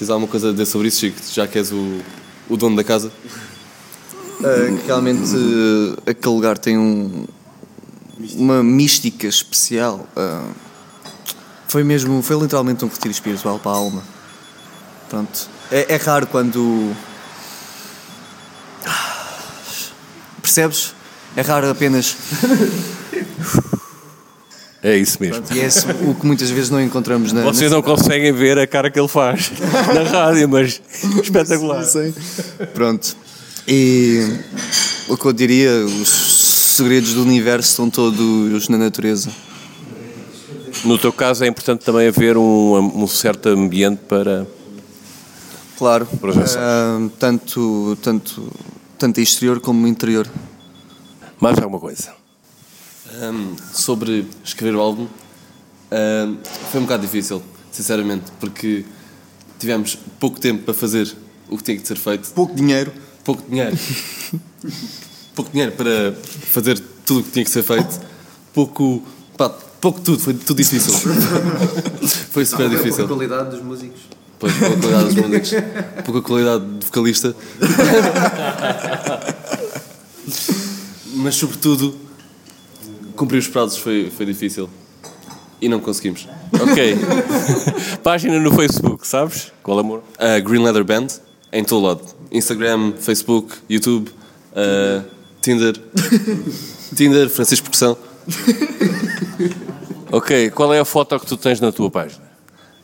[0.00, 1.18] Tens alguma coisa a dizer sobre isso, Chico?
[1.30, 2.00] Já que és o,
[2.48, 3.12] o dono da casa?
[4.38, 5.30] Que realmente
[6.06, 7.26] ah, aquele lugar tem um,
[8.34, 10.08] uma mística especial.
[10.16, 10.48] ah,
[11.68, 14.02] foi mesmo, foi literalmente um retiro espiritual para a alma.
[15.10, 15.50] Pronto.
[15.70, 16.96] É, é raro quando.
[20.40, 20.94] Percebes?
[21.36, 22.16] É raro apenas.
[24.82, 25.44] É isso mesmo.
[25.54, 25.68] E é
[26.08, 27.42] o que muitas vezes não encontramos na.
[27.42, 29.52] Vocês não conseguem ver a cara que ele faz
[29.94, 30.80] na rádio, mas
[31.22, 31.84] espetacular.
[31.84, 32.14] Sim.
[32.72, 33.14] Pronto.
[33.68, 34.38] E
[35.06, 36.08] o que eu diria, os
[36.76, 39.30] segredos do universo estão todos na natureza.
[40.84, 44.46] No teu caso é importante também haver um, um certo ambiente para.
[45.76, 46.06] Claro.
[46.06, 46.60] Projeção.
[46.62, 48.50] Ah, tanto, tanto,
[48.98, 50.26] tanto exterior como interior.
[51.38, 52.19] Mais alguma coisa?
[53.12, 56.36] Hum, sobre escrever o álbum, hum,
[56.70, 57.42] foi um bocado difícil,
[57.72, 58.84] sinceramente, porque
[59.58, 61.12] tivemos pouco tempo para fazer
[61.48, 62.92] o que tinha que ser feito, Pouco dinheiro.
[63.24, 63.76] pouco dinheiro,
[65.34, 66.14] pouco dinheiro para
[66.52, 68.00] fazer tudo o que tinha que ser feito,
[68.54, 69.02] pouco,
[69.36, 70.92] pá, pouco tudo, foi tudo difícil.
[72.30, 73.08] foi super difícil.
[73.08, 74.00] qualidade dos músicos.
[74.38, 75.50] Pois, pouca qualidade dos músicos,
[76.04, 77.34] pouca qualidade de vocalista.
[81.16, 81.94] Mas, sobretudo,
[83.20, 84.66] cumprir os prazos foi, foi difícil.
[85.60, 86.26] E não conseguimos.
[86.54, 86.96] Ok.
[88.02, 89.52] Página no Facebook, sabes?
[89.62, 90.02] Qual amor?
[90.18, 91.08] A Green Leather Band,
[91.52, 92.00] em todo lado.
[92.32, 94.08] Instagram, Facebook, YouTube,
[94.52, 95.04] uh,
[95.42, 95.78] Tinder.
[96.96, 97.94] Tinder, Francisco Pressão.
[100.10, 102.22] Ok, qual é a foto que tu tens na tua página?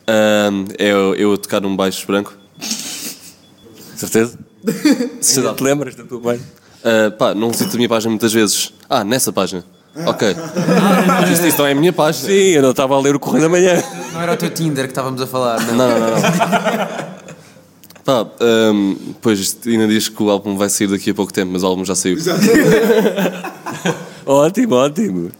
[0.07, 2.37] Um, é eu, eu a tocar num baixo branco.
[3.95, 4.37] Certeza?
[5.35, 6.45] Ainda te lembras da tua página?
[6.83, 8.71] Uh, pá, não visito a minha página muitas vezes.
[8.87, 9.65] Ah, nessa página.
[10.05, 10.35] Ok.
[11.31, 12.27] Isso, isso não é a minha página.
[12.27, 13.81] Sim, eu não estava a ler o Correio da Manhã.
[14.13, 15.75] Não era o teu Tinder que estávamos a falar, não?
[15.75, 17.07] Não, não, não.
[18.07, 21.63] Pá, um, pois ainda diz que o álbum vai sair daqui a pouco tempo, mas
[21.63, 22.17] o álbum já saiu.
[24.25, 25.31] ótimo, ótimo.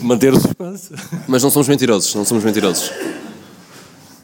[0.00, 0.94] Manter o suspense.
[1.28, 2.90] Mas não somos mentirosos, não somos mentirosos.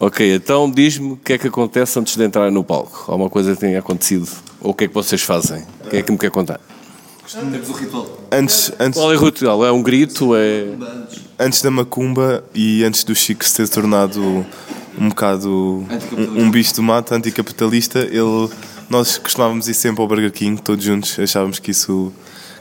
[0.01, 3.11] Ok, então diz-me o que é que acontece antes de entrar no palco.
[3.11, 4.31] Alguma coisa que tenha acontecido?
[4.61, 5.62] Ou o que é que vocês fazem?
[5.91, 6.59] Quem é que me quer contar?
[7.33, 8.29] Temos o ritual.
[8.31, 9.67] Antes, antes, Qual é o ritual?
[9.67, 10.35] É um grito?
[10.37, 10.67] É...
[11.39, 14.47] antes da macumba e antes do Chico se ter tornado
[14.99, 18.49] um bocado um, um bicho do mato anticapitalista, ele,
[18.89, 22.12] nós costumávamos ir sempre ao Burger King, todos juntos, achávamos que isso,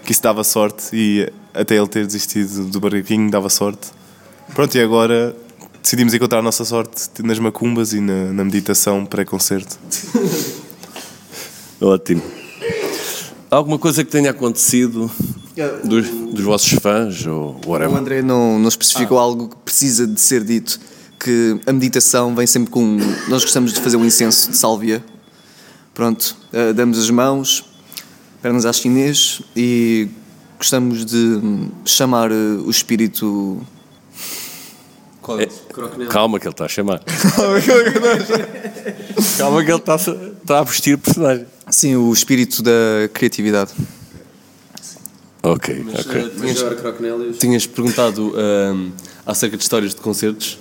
[0.03, 3.87] que isso dava sorte e até ele ter desistido do Burger King dava sorte.
[4.53, 5.35] Pronto, e agora
[5.81, 9.77] decidimos encontrar a nossa sorte nas macumbas e na, na meditação pré-concerto.
[11.79, 12.44] Ótimo.
[13.49, 15.09] Alguma coisa que tenha acontecido
[15.83, 17.95] dos, dos vossos fãs ou O whatever?
[17.97, 20.79] André não, não especificou algo que precisa de ser dito.
[21.19, 22.97] Que a meditação vem sempre com.
[23.29, 25.03] Nós gostamos de fazer um incenso de sálvia.
[25.93, 27.63] Pronto, eh, damos as mãos,
[28.41, 30.09] pernas às chinês e
[30.57, 31.39] gostamos de
[31.85, 33.61] chamar eh, o espírito.
[35.21, 35.47] Qual É,
[36.09, 36.99] calma que ele está a chamar.
[39.37, 39.97] calma que ele está, a-
[40.41, 41.45] está a vestir o personagem.
[41.75, 42.71] Sim, o espírito da
[43.13, 43.73] criatividade.
[45.43, 46.21] Ok, ok.
[46.23, 48.91] Uh, tinhas, tinhas perguntado um,
[49.25, 50.57] acerca de histórias de concertos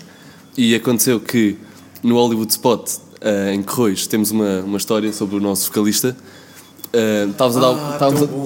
[0.59, 1.57] e aconteceu que
[2.03, 6.16] no Hollywood Spot, uh, em Corroios, temos uma, uma história sobre o nosso vocalista.
[6.92, 7.92] Uh, Estávamos a, dar, um-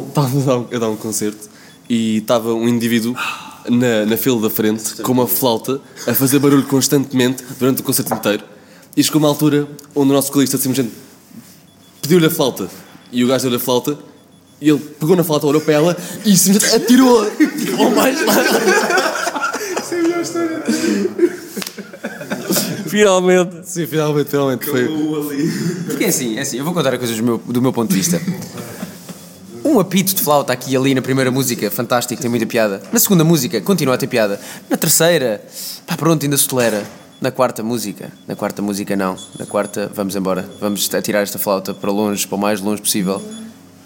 [0.08, 1.48] estávamos a- a dar a dar um concerto
[1.88, 3.16] e estava um indivíduo
[3.66, 8.12] na, na fila da frente com uma flauta a fazer barulho constantemente durante o concerto
[8.12, 8.44] inteiro.
[8.94, 10.94] E chegou uma altura onde o nosso vocalista simplesmente
[12.08, 12.70] pediu-lhe a flauta
[13.12, 13.98] e o gajo deu-lhe a flauta
[14.60, 17.26] e ele pegou na flauta, olhou para ela e simplesmente atirou-a
[17.78, 18.34] ao mais lá.
[22.86, 23.68] Finalmente.
[23.68, 24.64] Sim, finalmente, finalmente.
[24.64, 24.88] Foi.
[25.86, 27.96] Porque é assim, é assim, eu vou contar coisas do meu, do meu ponto de
[27.96, 28.20] vista.
[29.62, 32.82] Um apito de flauta aqui e ali na primeira música, fantástico, tem muita piada.
[32.90, 34.40] Na segunda música, continua a ter piada.
[34.70, 35.44] Na terceira,
[35.86, 36.86] pá, pronto, ainda se tolera.
[37.20, 39.16] Na quarta música, na quarta música não.
[39.36, 40.48] Na quarta, vamos embora.
[40.60, 43.20] Vamos atirar esta flauta para longe, para o mais longe possível.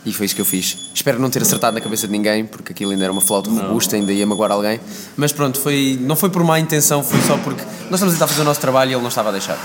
[0.04, 0.90] E foi isso que eu fiz.
[0.94, 3.96] Espero não ter acertado na cabeça de ninguém, porque aquilo ainda era uma flauta robusta,
[3.96, 4.78] ainda ia magoar alguém.
[5.16, 8.26] Mas pronto, foi, não foi por má intenção, foi só porque nós estamos a tentar
[8.26, 9.58] fazer o nosso trabalho e ele não estava a deixar.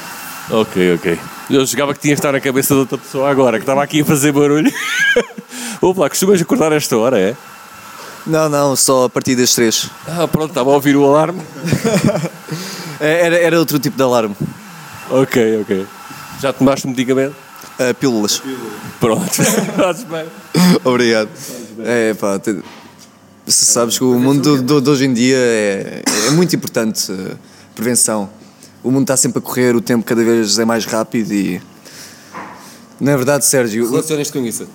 [0.49, 1.19] Ok, ok.
[1.49, 4.01] Eu jogava que tinha que estar na cabeça de outra pessoa agora, que estava aqui
[4.01, 4.71] a fazer barulho.
[5.82, 7.36] Opa, costumas acordar a esta hora, é?
[8.25, 9.89] Não, não, só a partir das três.
[10.08, 11.41] Ah, pronto, estava a ouvir o alarme.
[13.00, 14.36] É, Era, era outro tipo de alarme.
[15.10, 15.86] Ok, ok.
[16.42, 17.36] Já tomaste medicamento?
[17.80, 18.42] Uh, pílulas.
[19.00, 19.30] Pronto.
[19.78, 20.26] Fazes bem.
[20.84, 21.30] Obrigado.
[21.80, 22.62] É, pá, te-
[23.46, 27.36] se sabes que o mundo de, de hoje em dia é, é muito importante eh,
[27.76, 28.30] prevenção.
[28.84, 31.62] O mundo está sempre a correr, o tempo cada vez é mais rápido e.
[33.00, 33.90] Não é verdade, Sérgio?
[33.90, 34.68] Relacionas-te com isso.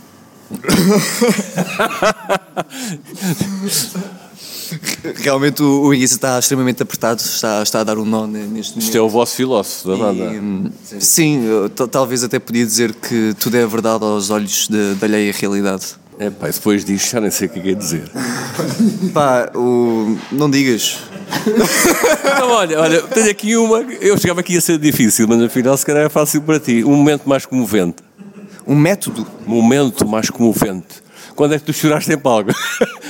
[5.17, 8.73] Realmente o, o Iguiça está extremamente apertado, está, está a dar um nó ne- neste
[8.73, 8.85] momento.
[8.87, 10.25] Isto é o vosso filósofo da banda.
[10.25, 11.43] E, hum, sim,
[11.91, 15.87] talvez até podia dizer que tudo é verdade aos olhos de- da alheia realidade.
[16.19, 18.05] É pá, depois disto já nem sei o que é é dizer.
[19.13, 20.99] Pá, o, não digas.
[22.25, 23.81] Então, olha, olha, tenho aqui uma.
[24.01, 26.85] Eu chegava aqui a ser difícil, mas afinal se calhar é fácil para ti.
[26.85, 27.97] Um momento mais comovente.
[28.67, 29.27] Um método.
[29.47, 31.03] Momento mais comovente.
[31.35, 32.51] Quando é que tu choraste em palco?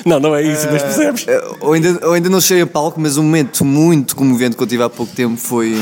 [0.07, 1.27] não, não é isso, mas percebes?
[1.29, 4.63] Eh, Eu ainda, eu ainda não cheguei a palco, mas um momento muito comovente que
[4.63, 5.77] eu tive há pouco tempo foi.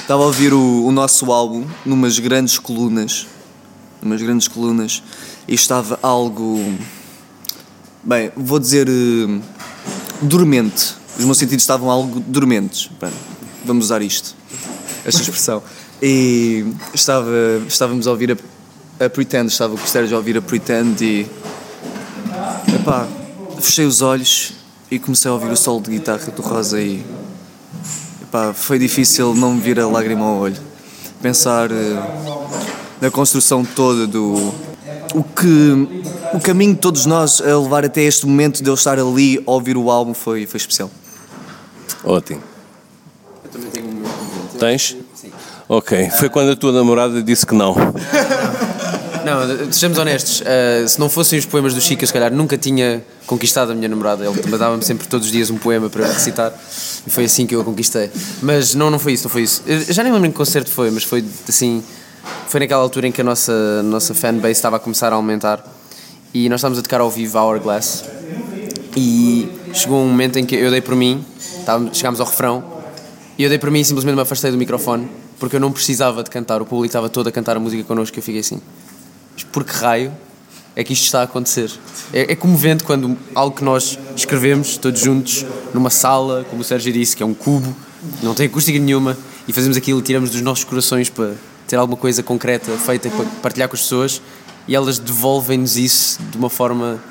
[0.00, 3.26] Estava a ouvir o, o nosso álbum numas grandes colunas.
[4.02, 5.02] Numas grandes colunas.
[5.48, 6.60] E estava algo.
[8.02, 8.88] Bem, vou dizer.
[8.88, 9.40] eh,
[10.20, 10.94] dormente.
[11.18, 12.90] Os meus sentidos estavam algo dormentes.
[13.00, 13.10] Bem,
[13.64, 14.34] vamos usar isto.
[15.04, 15.62] esta expressão.
[16.02, 17.30] E estava,
[17.66, 21.26] estávamos a ouvir a, a Pretend, estava com o Sérgio a ouvir a Pretend e.
[22.84, 23.08] Epá,
[23.60, 24.52] fechei os olhos
[24.90, 27.02] e comecei a ouvir o solo de guitarra do Rosa e.
[28.20, 30.60] Epá, foi difícil não me vir a lágrima ao olho.
[31.22, 32.02] Pensar eh,
[33.00, 34.52] na construção toda do.
[35.14, 36.04] O que.
[36.34, 39.50] O caminho de todos nós a levar até este momento de eu estar ali a
[39.50, 40.90] ouvir o álbum foi, foi especial.
[42.04, 42.42] Ótimo.
[44.58, 44.94] Tens?
[45.66, 46.10] Ok.
[46.18, 47.74] Foi quando a tua namorada disse que não.
[49.24, 53.02] Não, sejamos honestos, uh, se não fossem os poemas do Chica, se calhar nunca tinha
[53.26, 54.26] conquistado a minha namorada.
[54.26, 56.52] Ele mandava-me sempre todos os dias um poema para recitar
[57.06, 58.10] e foi assim que eu a conquistei.
[58.42, 59.62] Mas não, não foi isso, não foi isso.
[59.66, 61.82] Eu já nem lembro em que concerto foi, mas foi assim.
[62.48, 65.64] Foi naquela altura em que a nossa, nossa fanbase estava a começar a aumentar
[66.32, 68.04] e nós estávamos a tocar ao vivo Hourglass
[68.96, 71.24] e chegou um momento em que eu dei por mim,
[71.92, 72.62] chegámos ao refrão
[73.38, 75.08] e eu dei por mim e simplesmente me afastei do microfone
[75.38, 78.16] porque eu não precisava de cantar, o público estava todo a cantar a música connosco
[78.16, 78.60] e eu fiquei assim.
[79.34, 80.12] Mas por que raio
[80.76, 81.70] é que isto está a acontecer?
[82.12, 86.92] É, é comovente quando algo que nós escrevemos todos juntos numa sala, como o Sérgio
[86.92, 87.74] disse, que é um cubo,
[88.22, 89.16] não tem acústica nenhuma,
[89.46, 91.34] e fazemos aquilo e tiramos dos nossos corações para
[91.66, 94.20] ter alguma coisa concreta feita para partilhar com as pessoas
[94.66, 97.02] e elas devolvem-nos isso de uma forma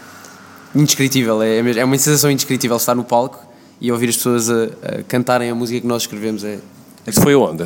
[0.75, 1.41] indescritível.
[1.41, 3.45] É, é uma sensação indescritível estar no palco
[3.79, 6.43] e ouvir as pessoas a, a cantarem a música que nós escrevemos.
[6.43, 6.59] É,
[7.05, 7.63] Isso foi onde?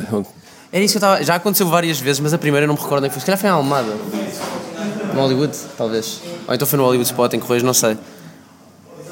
[0.70, 1.24] Era isso que eu estava.
[1.24, 3.20] Já aconteceu várias vezes, mas a primeira eu não me recordo nem foi.
[3.20, 3.96] Se calhar foi em Almada.
[5.18, 6.20] No Hollywood, talvez.
[6.46, 7.98] Ou então foi no Hollywood Spot em Correios, não sei.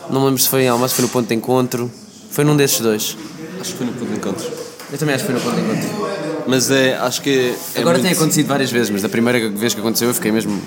[0.08, 1.90] Não me lembro se foi em Almada, se foi no ponto de encontro.
[2.30, 3.16] Foi num desses dois.
[3.60, 4.46] Acho que foi no ponto de encontro.
[4.92, 6.44] Eu também acho que foi no ponto de encontro.
[6.46, 8.08] Mas é, acho que é Agora muito...
[8.08, 10.62] tem acontecido várias vezes, mas da primeira vez que aconteceu eu fiquei mesmo.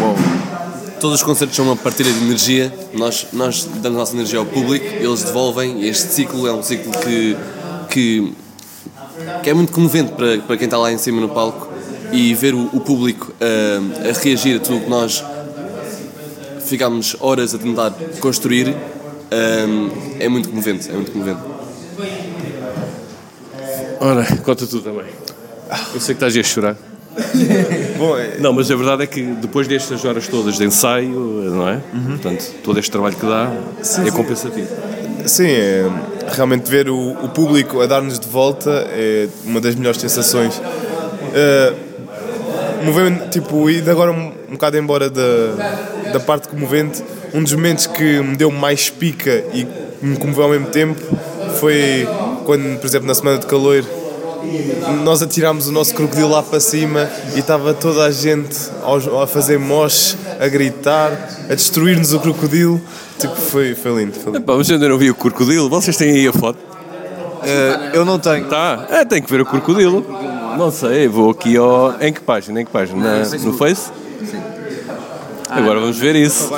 [0.00, 0.16] Uou.
[0.98, 4.44] Todos os concertos são uma partilha de energia, nós, nós damos a nossa energia ao
[4.44, 7.36] público, eles devolvem, e este ciclo é um ciclo que,
[7.88, 8.34] que,
[9.42, 11.69] que é muito comovente para, para quem está lá em cima no palco
[12.12, 15.24] e ver o, o público a, a reagir a tudo que nós
[16.64, 21.40] ficámos horas a tentar construir um, é muito comovente, é muito comovente.
[24.00, 25.04] Ora, conta tu também.
[25.94, 26.76] Eu sei que estás a chorar.
[27.98, 31.68] Bom, é, Não, mas a verdade é que depois destas horas todas de ensaio, não
[31.68, 31.80] é?
[32.08, 33.52] Portanto, todo este trabalho que dá
[34.06, 34.68] é compensativo.
[35.26, 35.84] sim, é,
[36.28, 40.60] realmente ver o, o público a dar-nos de volta é uma das melhores sensações.
[41.34, 41.74] É,
[42.84, 47.02] movendo, tipo, e de agora um, um bocado embora da, da parte comovente,
[47.34, 49.66] um dos momentos que me deu mais pica e
[50.02, 51.00] me comoveu ao mesmo tempo
[51.58, 52.06] foi
[52.44, 53.84] quando, por exemplo, na semana de calor,
[55.04, 58.56] nós atirámos o nosso crocodilo lá para cima e estava toda a gente
[59.22, 61.12] a fazer mosh, a gritar,
[61.48, 62.80] a destruir-nos o crocodilo.
[63.18, 64.14] Tipo, foi, foi lindo.
[64.14, 64.44] Foi lindo.
[64.44, 65.68] Pá, mas ainda não vi o crocodilo.
[65.68, 66.58] Vocês têm aí a foto?
[67.44, 68.46] Eh, eu não tenho.
[68.48, 68.86] Tá.
[68.90, 70.04] É, tem que ver o crocodilo.
[70.56, 72.00] Não sei, vou aqui ao.
[72.00, 72.60] Em que página?
[72.60, 73.02] Em que página?
[73.22, 73.90] Na- no Face?
[75.48, 76.50] Agora vamos ver isso.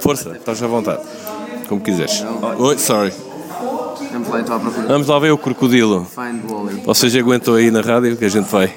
[0.00, 1.02] Força, estás à vontade.
[1.68, 2.24] Como quiseres.
[2.58, 3.12] Oi, sorry.
[4.12, 4.86] Vamos lá então à procura.
[4.88, 6.06] Vamos lá ver o crocodilo.
[6.06, 6.82] Find Wally.
[6.86, 8.72] Vocês aguentam aí na rádio que a gente vai,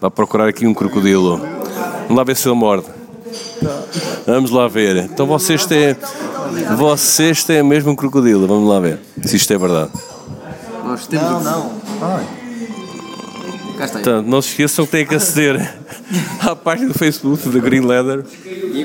[0.00, 1.36] vai procurar aqui um crocodilo.
[1.38, 2.86] Vamos lá ver se ele morde.
[4.26, 4.96] Vamos lá ver.
[4.96, 5.96] Então vocês têm.
[6.76, 8.46] Vocês têm mesmo um crocodilo.
[8.46, 9.90] Vamos lá ver se isto é verdade.
[10.84, 11.44] Nós temos.
[11.44, 12.39] Não, não.
[13.80, 13.98] Cá está.
[14.00, 15.74] Portanto, não se esqueçam que têm que aceder
[16.40, 18.22] à página do Facebook da Green Leather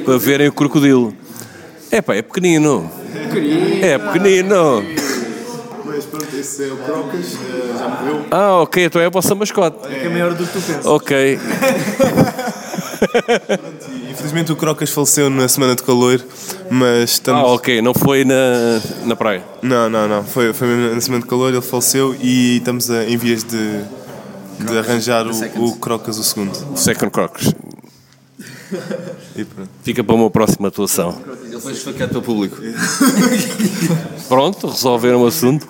[0.05, 1.13] para verem o crocodilo.
[1.91, 2.89] É pá, é pequenino.
[3.81, 4.83] É pequenino.
[5.85, 7.25] Mas pronto, esse é o Crocas,
[7.77, 8.25] já morreu.
[8.31, 9.77] Ah, ok, então é a vossa mascote.
[9.93, 10.85] É maior do que tu pensas.
[10.85, 11.39] Ok.
[14.09, 16.21] Infelizmente o Crocas faleceu na semana de calor,
[16.69, 17.49] mas Ah, estamos.
[17.51, 19.43] ok, não foi na, na praia.
[19.61, 20.23] Não, não, não.
[20.23, 23.81] Foi, foi mesmo na semana de calor, ele faleceu e estamos a- em vias de,
[24.59, 26.77] de arranjar o, o Crocas o segundo.
[26.77, 27.53] Second Crocs.
[29.35, 29.69] E pronto.
[29.83, 31.21] Fica para uma próxima atuação.
[31.45, 32.57] Ele foi esfaqueado pelo público.
[34.27, 35.67] Pronto, resolveram o assunto.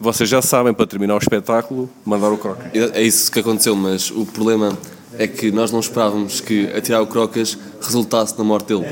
[0.00, 2.62] Vocês- já sabem, para terminar o espetáculo, mandar o croque.
[2.76, 4.76] É isso que aconteceu, mas o problema
[5.16, 8.84] é que nós não esperávamos que atirar o Crocas resultasse na morte dele.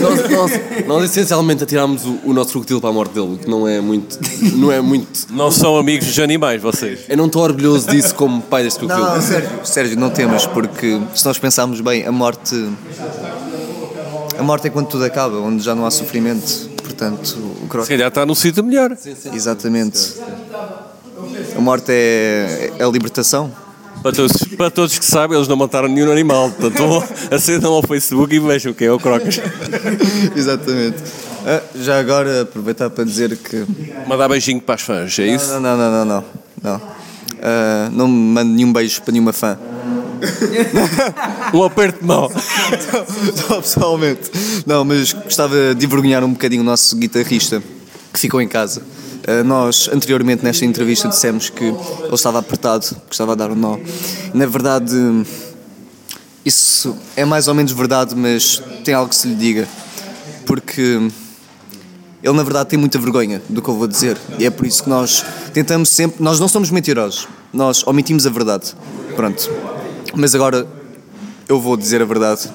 [0.00, 3.48] Nós, nós- nós essencialmente atirámos o, o nosso crocodilo para a morte dele, o que
[3.48, 4.18] não é muito.
[4.56, 5.26] Não é muito.
[5.30, 7.00] Não são amigos dos animais, vocês.
[7.08, 9.06] Eu não estou orgulhoso disso como pai deste crocodilo.
[9.08, 12.54] Não, Sérgio, Sérgio, não temas, porque se nós pensarmos bem, a morte.
[14.38, 16.68] A morte é quando tudo acaba, onde já não há sofrimento.
[16.82, 17.88] Portanto, o Se croc...
[17.88, 18.96] calhar está num sítio melhor.
[19.32, 20.14] Exatamente.
[21.56, 23.50] A morte é, é a libertação.
[24.06, 26.48] Para todos, para todos que sabem, eles não mataram nenhum animal.
[26.48, 29.40] Portanto, acedam ao Facebook e vejam quem é o Crocas.
[30.36, 31.02] Exatamente.
[31.44, 33.66] Ah, já agora, aproveitar para dizer que.
[34.06, 35.50] Mandar beijinho para as fãs, é isso?
[35.54, 36.24] Não, não, não, não, não.
[36.62, 36.82] não.
[37.42, 39.58] Ah, não me mando nenhum beijo para nenhuma fã.
[41.52, 42.30] Um aperto de mão.
[43.50, 44.30] Não, pessoalmente.
[44.64, 47.60] Não, mas gostava de envergonhar um bocadinho o nosso guitarrista
[48.12, 48.82] que ficou em casa.
[49.26, 53.56] Uh, nós, anteriormente, nesta entrevista, dissemos que ele estava apertado, que estava a dar um
[53.56, 53.76] nó.
[54.32, 54.94] Na verdade,
[56.44, 59.68] isso é mais ou menos verdade, mas tem algo que se lhe diga.
[60.46, 61.10] Porque
[62.22, 64.16] ele, na verdade, tem muita vergonha do que eu vou dizer.
[64.38, 66.22] E é por isso que nós tentamos sempre.
[66.22, 68.74] Nós não somos mentirosos, nós omitimos a verdade.
[69.16, 69.50] Pronto.
[70.14, 70.66] Mas agora
[71.48, 72.48] eu vou dizer a verdade.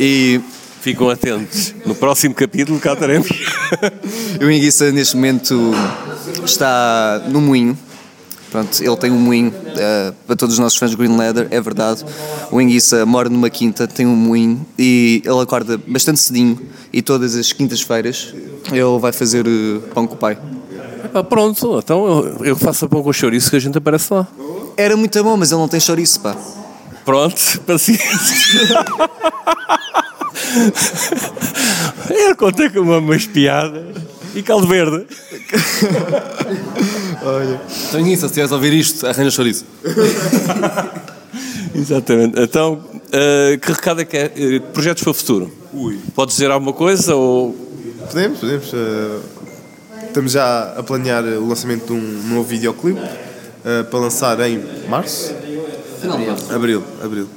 [0.00, 0.40] E
[0.86, 1.74] Ficam atentos.
[1.84, 3.26] No próximo capítulo cá estaremos.
[4.40, 5.72] o Enguiça, neste momento,
[6.44, 7.76] está no moinho.
[8.52, 11.60] Pronto, ele tem um moinho eh, para todos os nossos fãs de Green Leather, é
[11.60, 12.04] verdade.
[12.52, 16.56] O Enguiça mora numa quinta, tem um moinho e ele acorda bastante cedinho
[16.92, 18.32] e todas as quintas-feiras
[18.70, 20.38] ele vai fazer eh, pão com o pai.
[21.12, 24.24] Ah, pronto, então eu, eu faço a pão com chouriço que a gente aparece lá.
[24.76, 26.36] Era muito bom, mas ele não tem chouriço, pá.
[27.04, 27.34] Pronto,
[27.66, 28.84] paciência.
[32.10, 33.84] Eu contei com uma, umas piadas.
[34.34, 35.06] E caldo verde.
[37.88, 39.64] Então, isso, se estiveres a ouvir isto, arranja chouriço.
[41.74, 42.38] Exatamente.
[42.40, 44.32] Então, eh, que recado é que é?
[44.36, 45.50] Eh, projetos para o futuro?
[45.72, 45.98] Ui.
[46.14, 47.54] Podes dizer alguma coisa ou...
[48.10, 48.72] Podemos, podemos.
[48.74, 49.18] eh,
[50.06, 53.00] estamos já a planear o lançamento de um novo videoclipe
[53.90, 55.34] para lançar em março?
[56.54, 57.28] Abril, abril.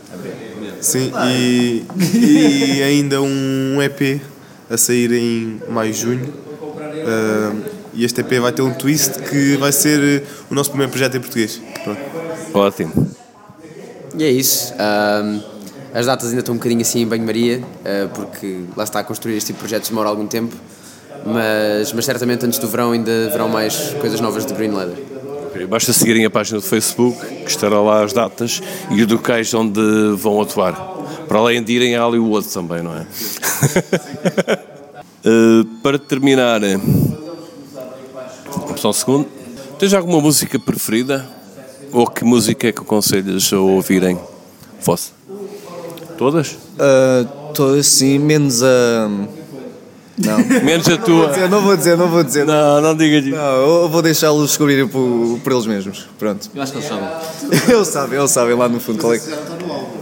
[0.82, 4.22] Sim, e, e ainda um EP
[4.70, 6.34] a sair em maio, junho.
[6.94, 7.52] Eh,
[7.94, 11.18] e este EP vai ter um twist que vai ser eh, o nosso primeiro projeto
[11.18, 11.62] em português.
[11.84, 12.02] Pronto.
[12.54, 13.16] Ótimo.
[14.16, 14.74] E é isso.
[14.78, 15.40] Ahm,
[15.94, 19.38] as datas ainda estão um bocadinho assim em banho-maria, ah, porque lá está a construir
[19.38, 20.56] este tipo de projetos demora algum tempo,
[21.26, 24.98] mas, mas certamente antes do verão ainda haverão mais coisas novas de Green Leather.
[25.68, 29.82] Basta seguirem a página do Facebook, que estará lá as datas e os locais onde
[30.16, 30.74] vão atuar.
[31.28, 33.06] Para além de irem a Hollywood também, não é?
[35.22, 36.80] Eh, para terminar, eh,
[38.78, 39.28] só um segundo.
[39.78, 41.28] Tens alguma música preferida?
[41.92, 44.18] Ou que música é que aconselhas a ouvirem?
[44.80, 45.12] Vossa?
[46.18, 46.58] Todas?
[46.80, 49.10] Ah, Todas sim, menos a.
[50.26, 50.38] Não.
[50.64, 51.28] Menos a tua.
[51.38, 52.46] Eu não vou dizer, não vou dizer.
[52.46, 53.36] Não, não digas isso.
[53.36, 56.08] Não, eu vou deixá-los descobrirem por, por eles mesmos.
[56.20, 56.50] Pronto.
[56.54, 57.10] Eu acho que eles sabem.
[57.76, 59.30] Eles sabem, eles sabem lá no fundo qual é que.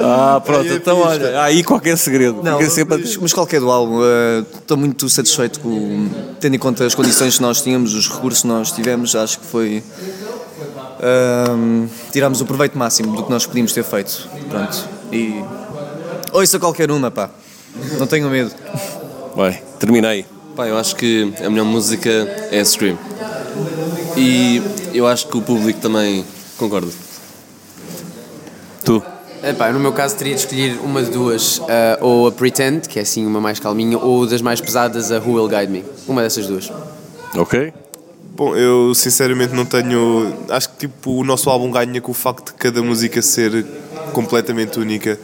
[0.00, 2.42] Ah, pronto, então olha, aí qualquer segredo.
[2.42, 6.08] Não, a- mas, mas qualquer do álbum, eh, estou muito satisfeito com,
[6.40, 9.46] tendo em conta as condições que nós tínhamos, os recursos que nós tivemos, acho que
[9.46, 9.82] foi.
[11.00, 14.28] ahm, tirámos o proveito máximo do que nós podíamos ter feito.
[14.50, 14.88] Pronto.
[15.12, 15.40] E.
[16.34, 17.30] Ouça qualquer uma, pá.
[17.96, 18.50] Não tenham medo.
[19.36, 20.26] Vai, terminei.
[20.56, 22.10] Pá, eu acho que a melhor música
[22.50, 22.98] é a Scream.
[24.16, 24.60] E
[24.92, 26.24] eu acho que o público também
[26.58, 26.90] concorda.
[28.84, 29.00] Tu.
[29.44, 32.98] Epá, no meu caso teria de escolher uma de duas, ah, ou a Pretend, que
[32.98, 35.84] é assim uma mais calminha, ou das mais pesadas, a Who Will Guide Me.
[36.08, 36.68] Uma dessas duas.
[37.36, 37.72] Ok?
[38.34, 40.34] Bom, eu sinceramente não tenho.
[40.48, 43.64] Acho que tipo o nosso álbum ganha com o facto de cada música ser
[44.12, 45.16] completamente única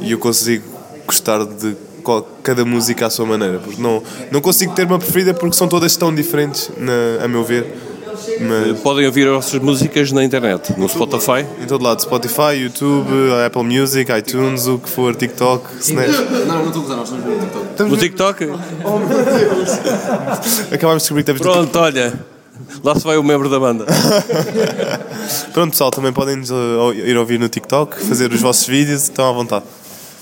[0.00, 0.64] e eu consigo
[1.06, 3.58] gostar de qual- cada música à sua maneira.
[3.58, 7.44] Porque não, não consigo ter uma preferida porque são todas tão diferentes, na- a meu
[7.44, 7.92] ver.
[8.40, 11.44] Mas Podem ouvir as vossas músicas na internet, no Spotify.
[11.62, 13.08] em todo lado: Spotify, YouTube,
[13.44, 16.06] Apple Music, iTunes, o que for, TikTok, Snap.
[16.46, 17.24] Não, não estou a usar, nós estamos
[17.92, 18.44] no TikTok.
[18.44, 18.48] No TikTok?
[20.72, 22.12] Acabámos de descobrir que temos Pronto, olha.
[22.82, 23.84] Lá se vai o membro da banda.
[25.52, 29.28] Pronto, pessoal, também podem nos, uh, ir ouvir no TikTok, fazer os vossos vídeos, estão
[29.28, 29.64] à vontade.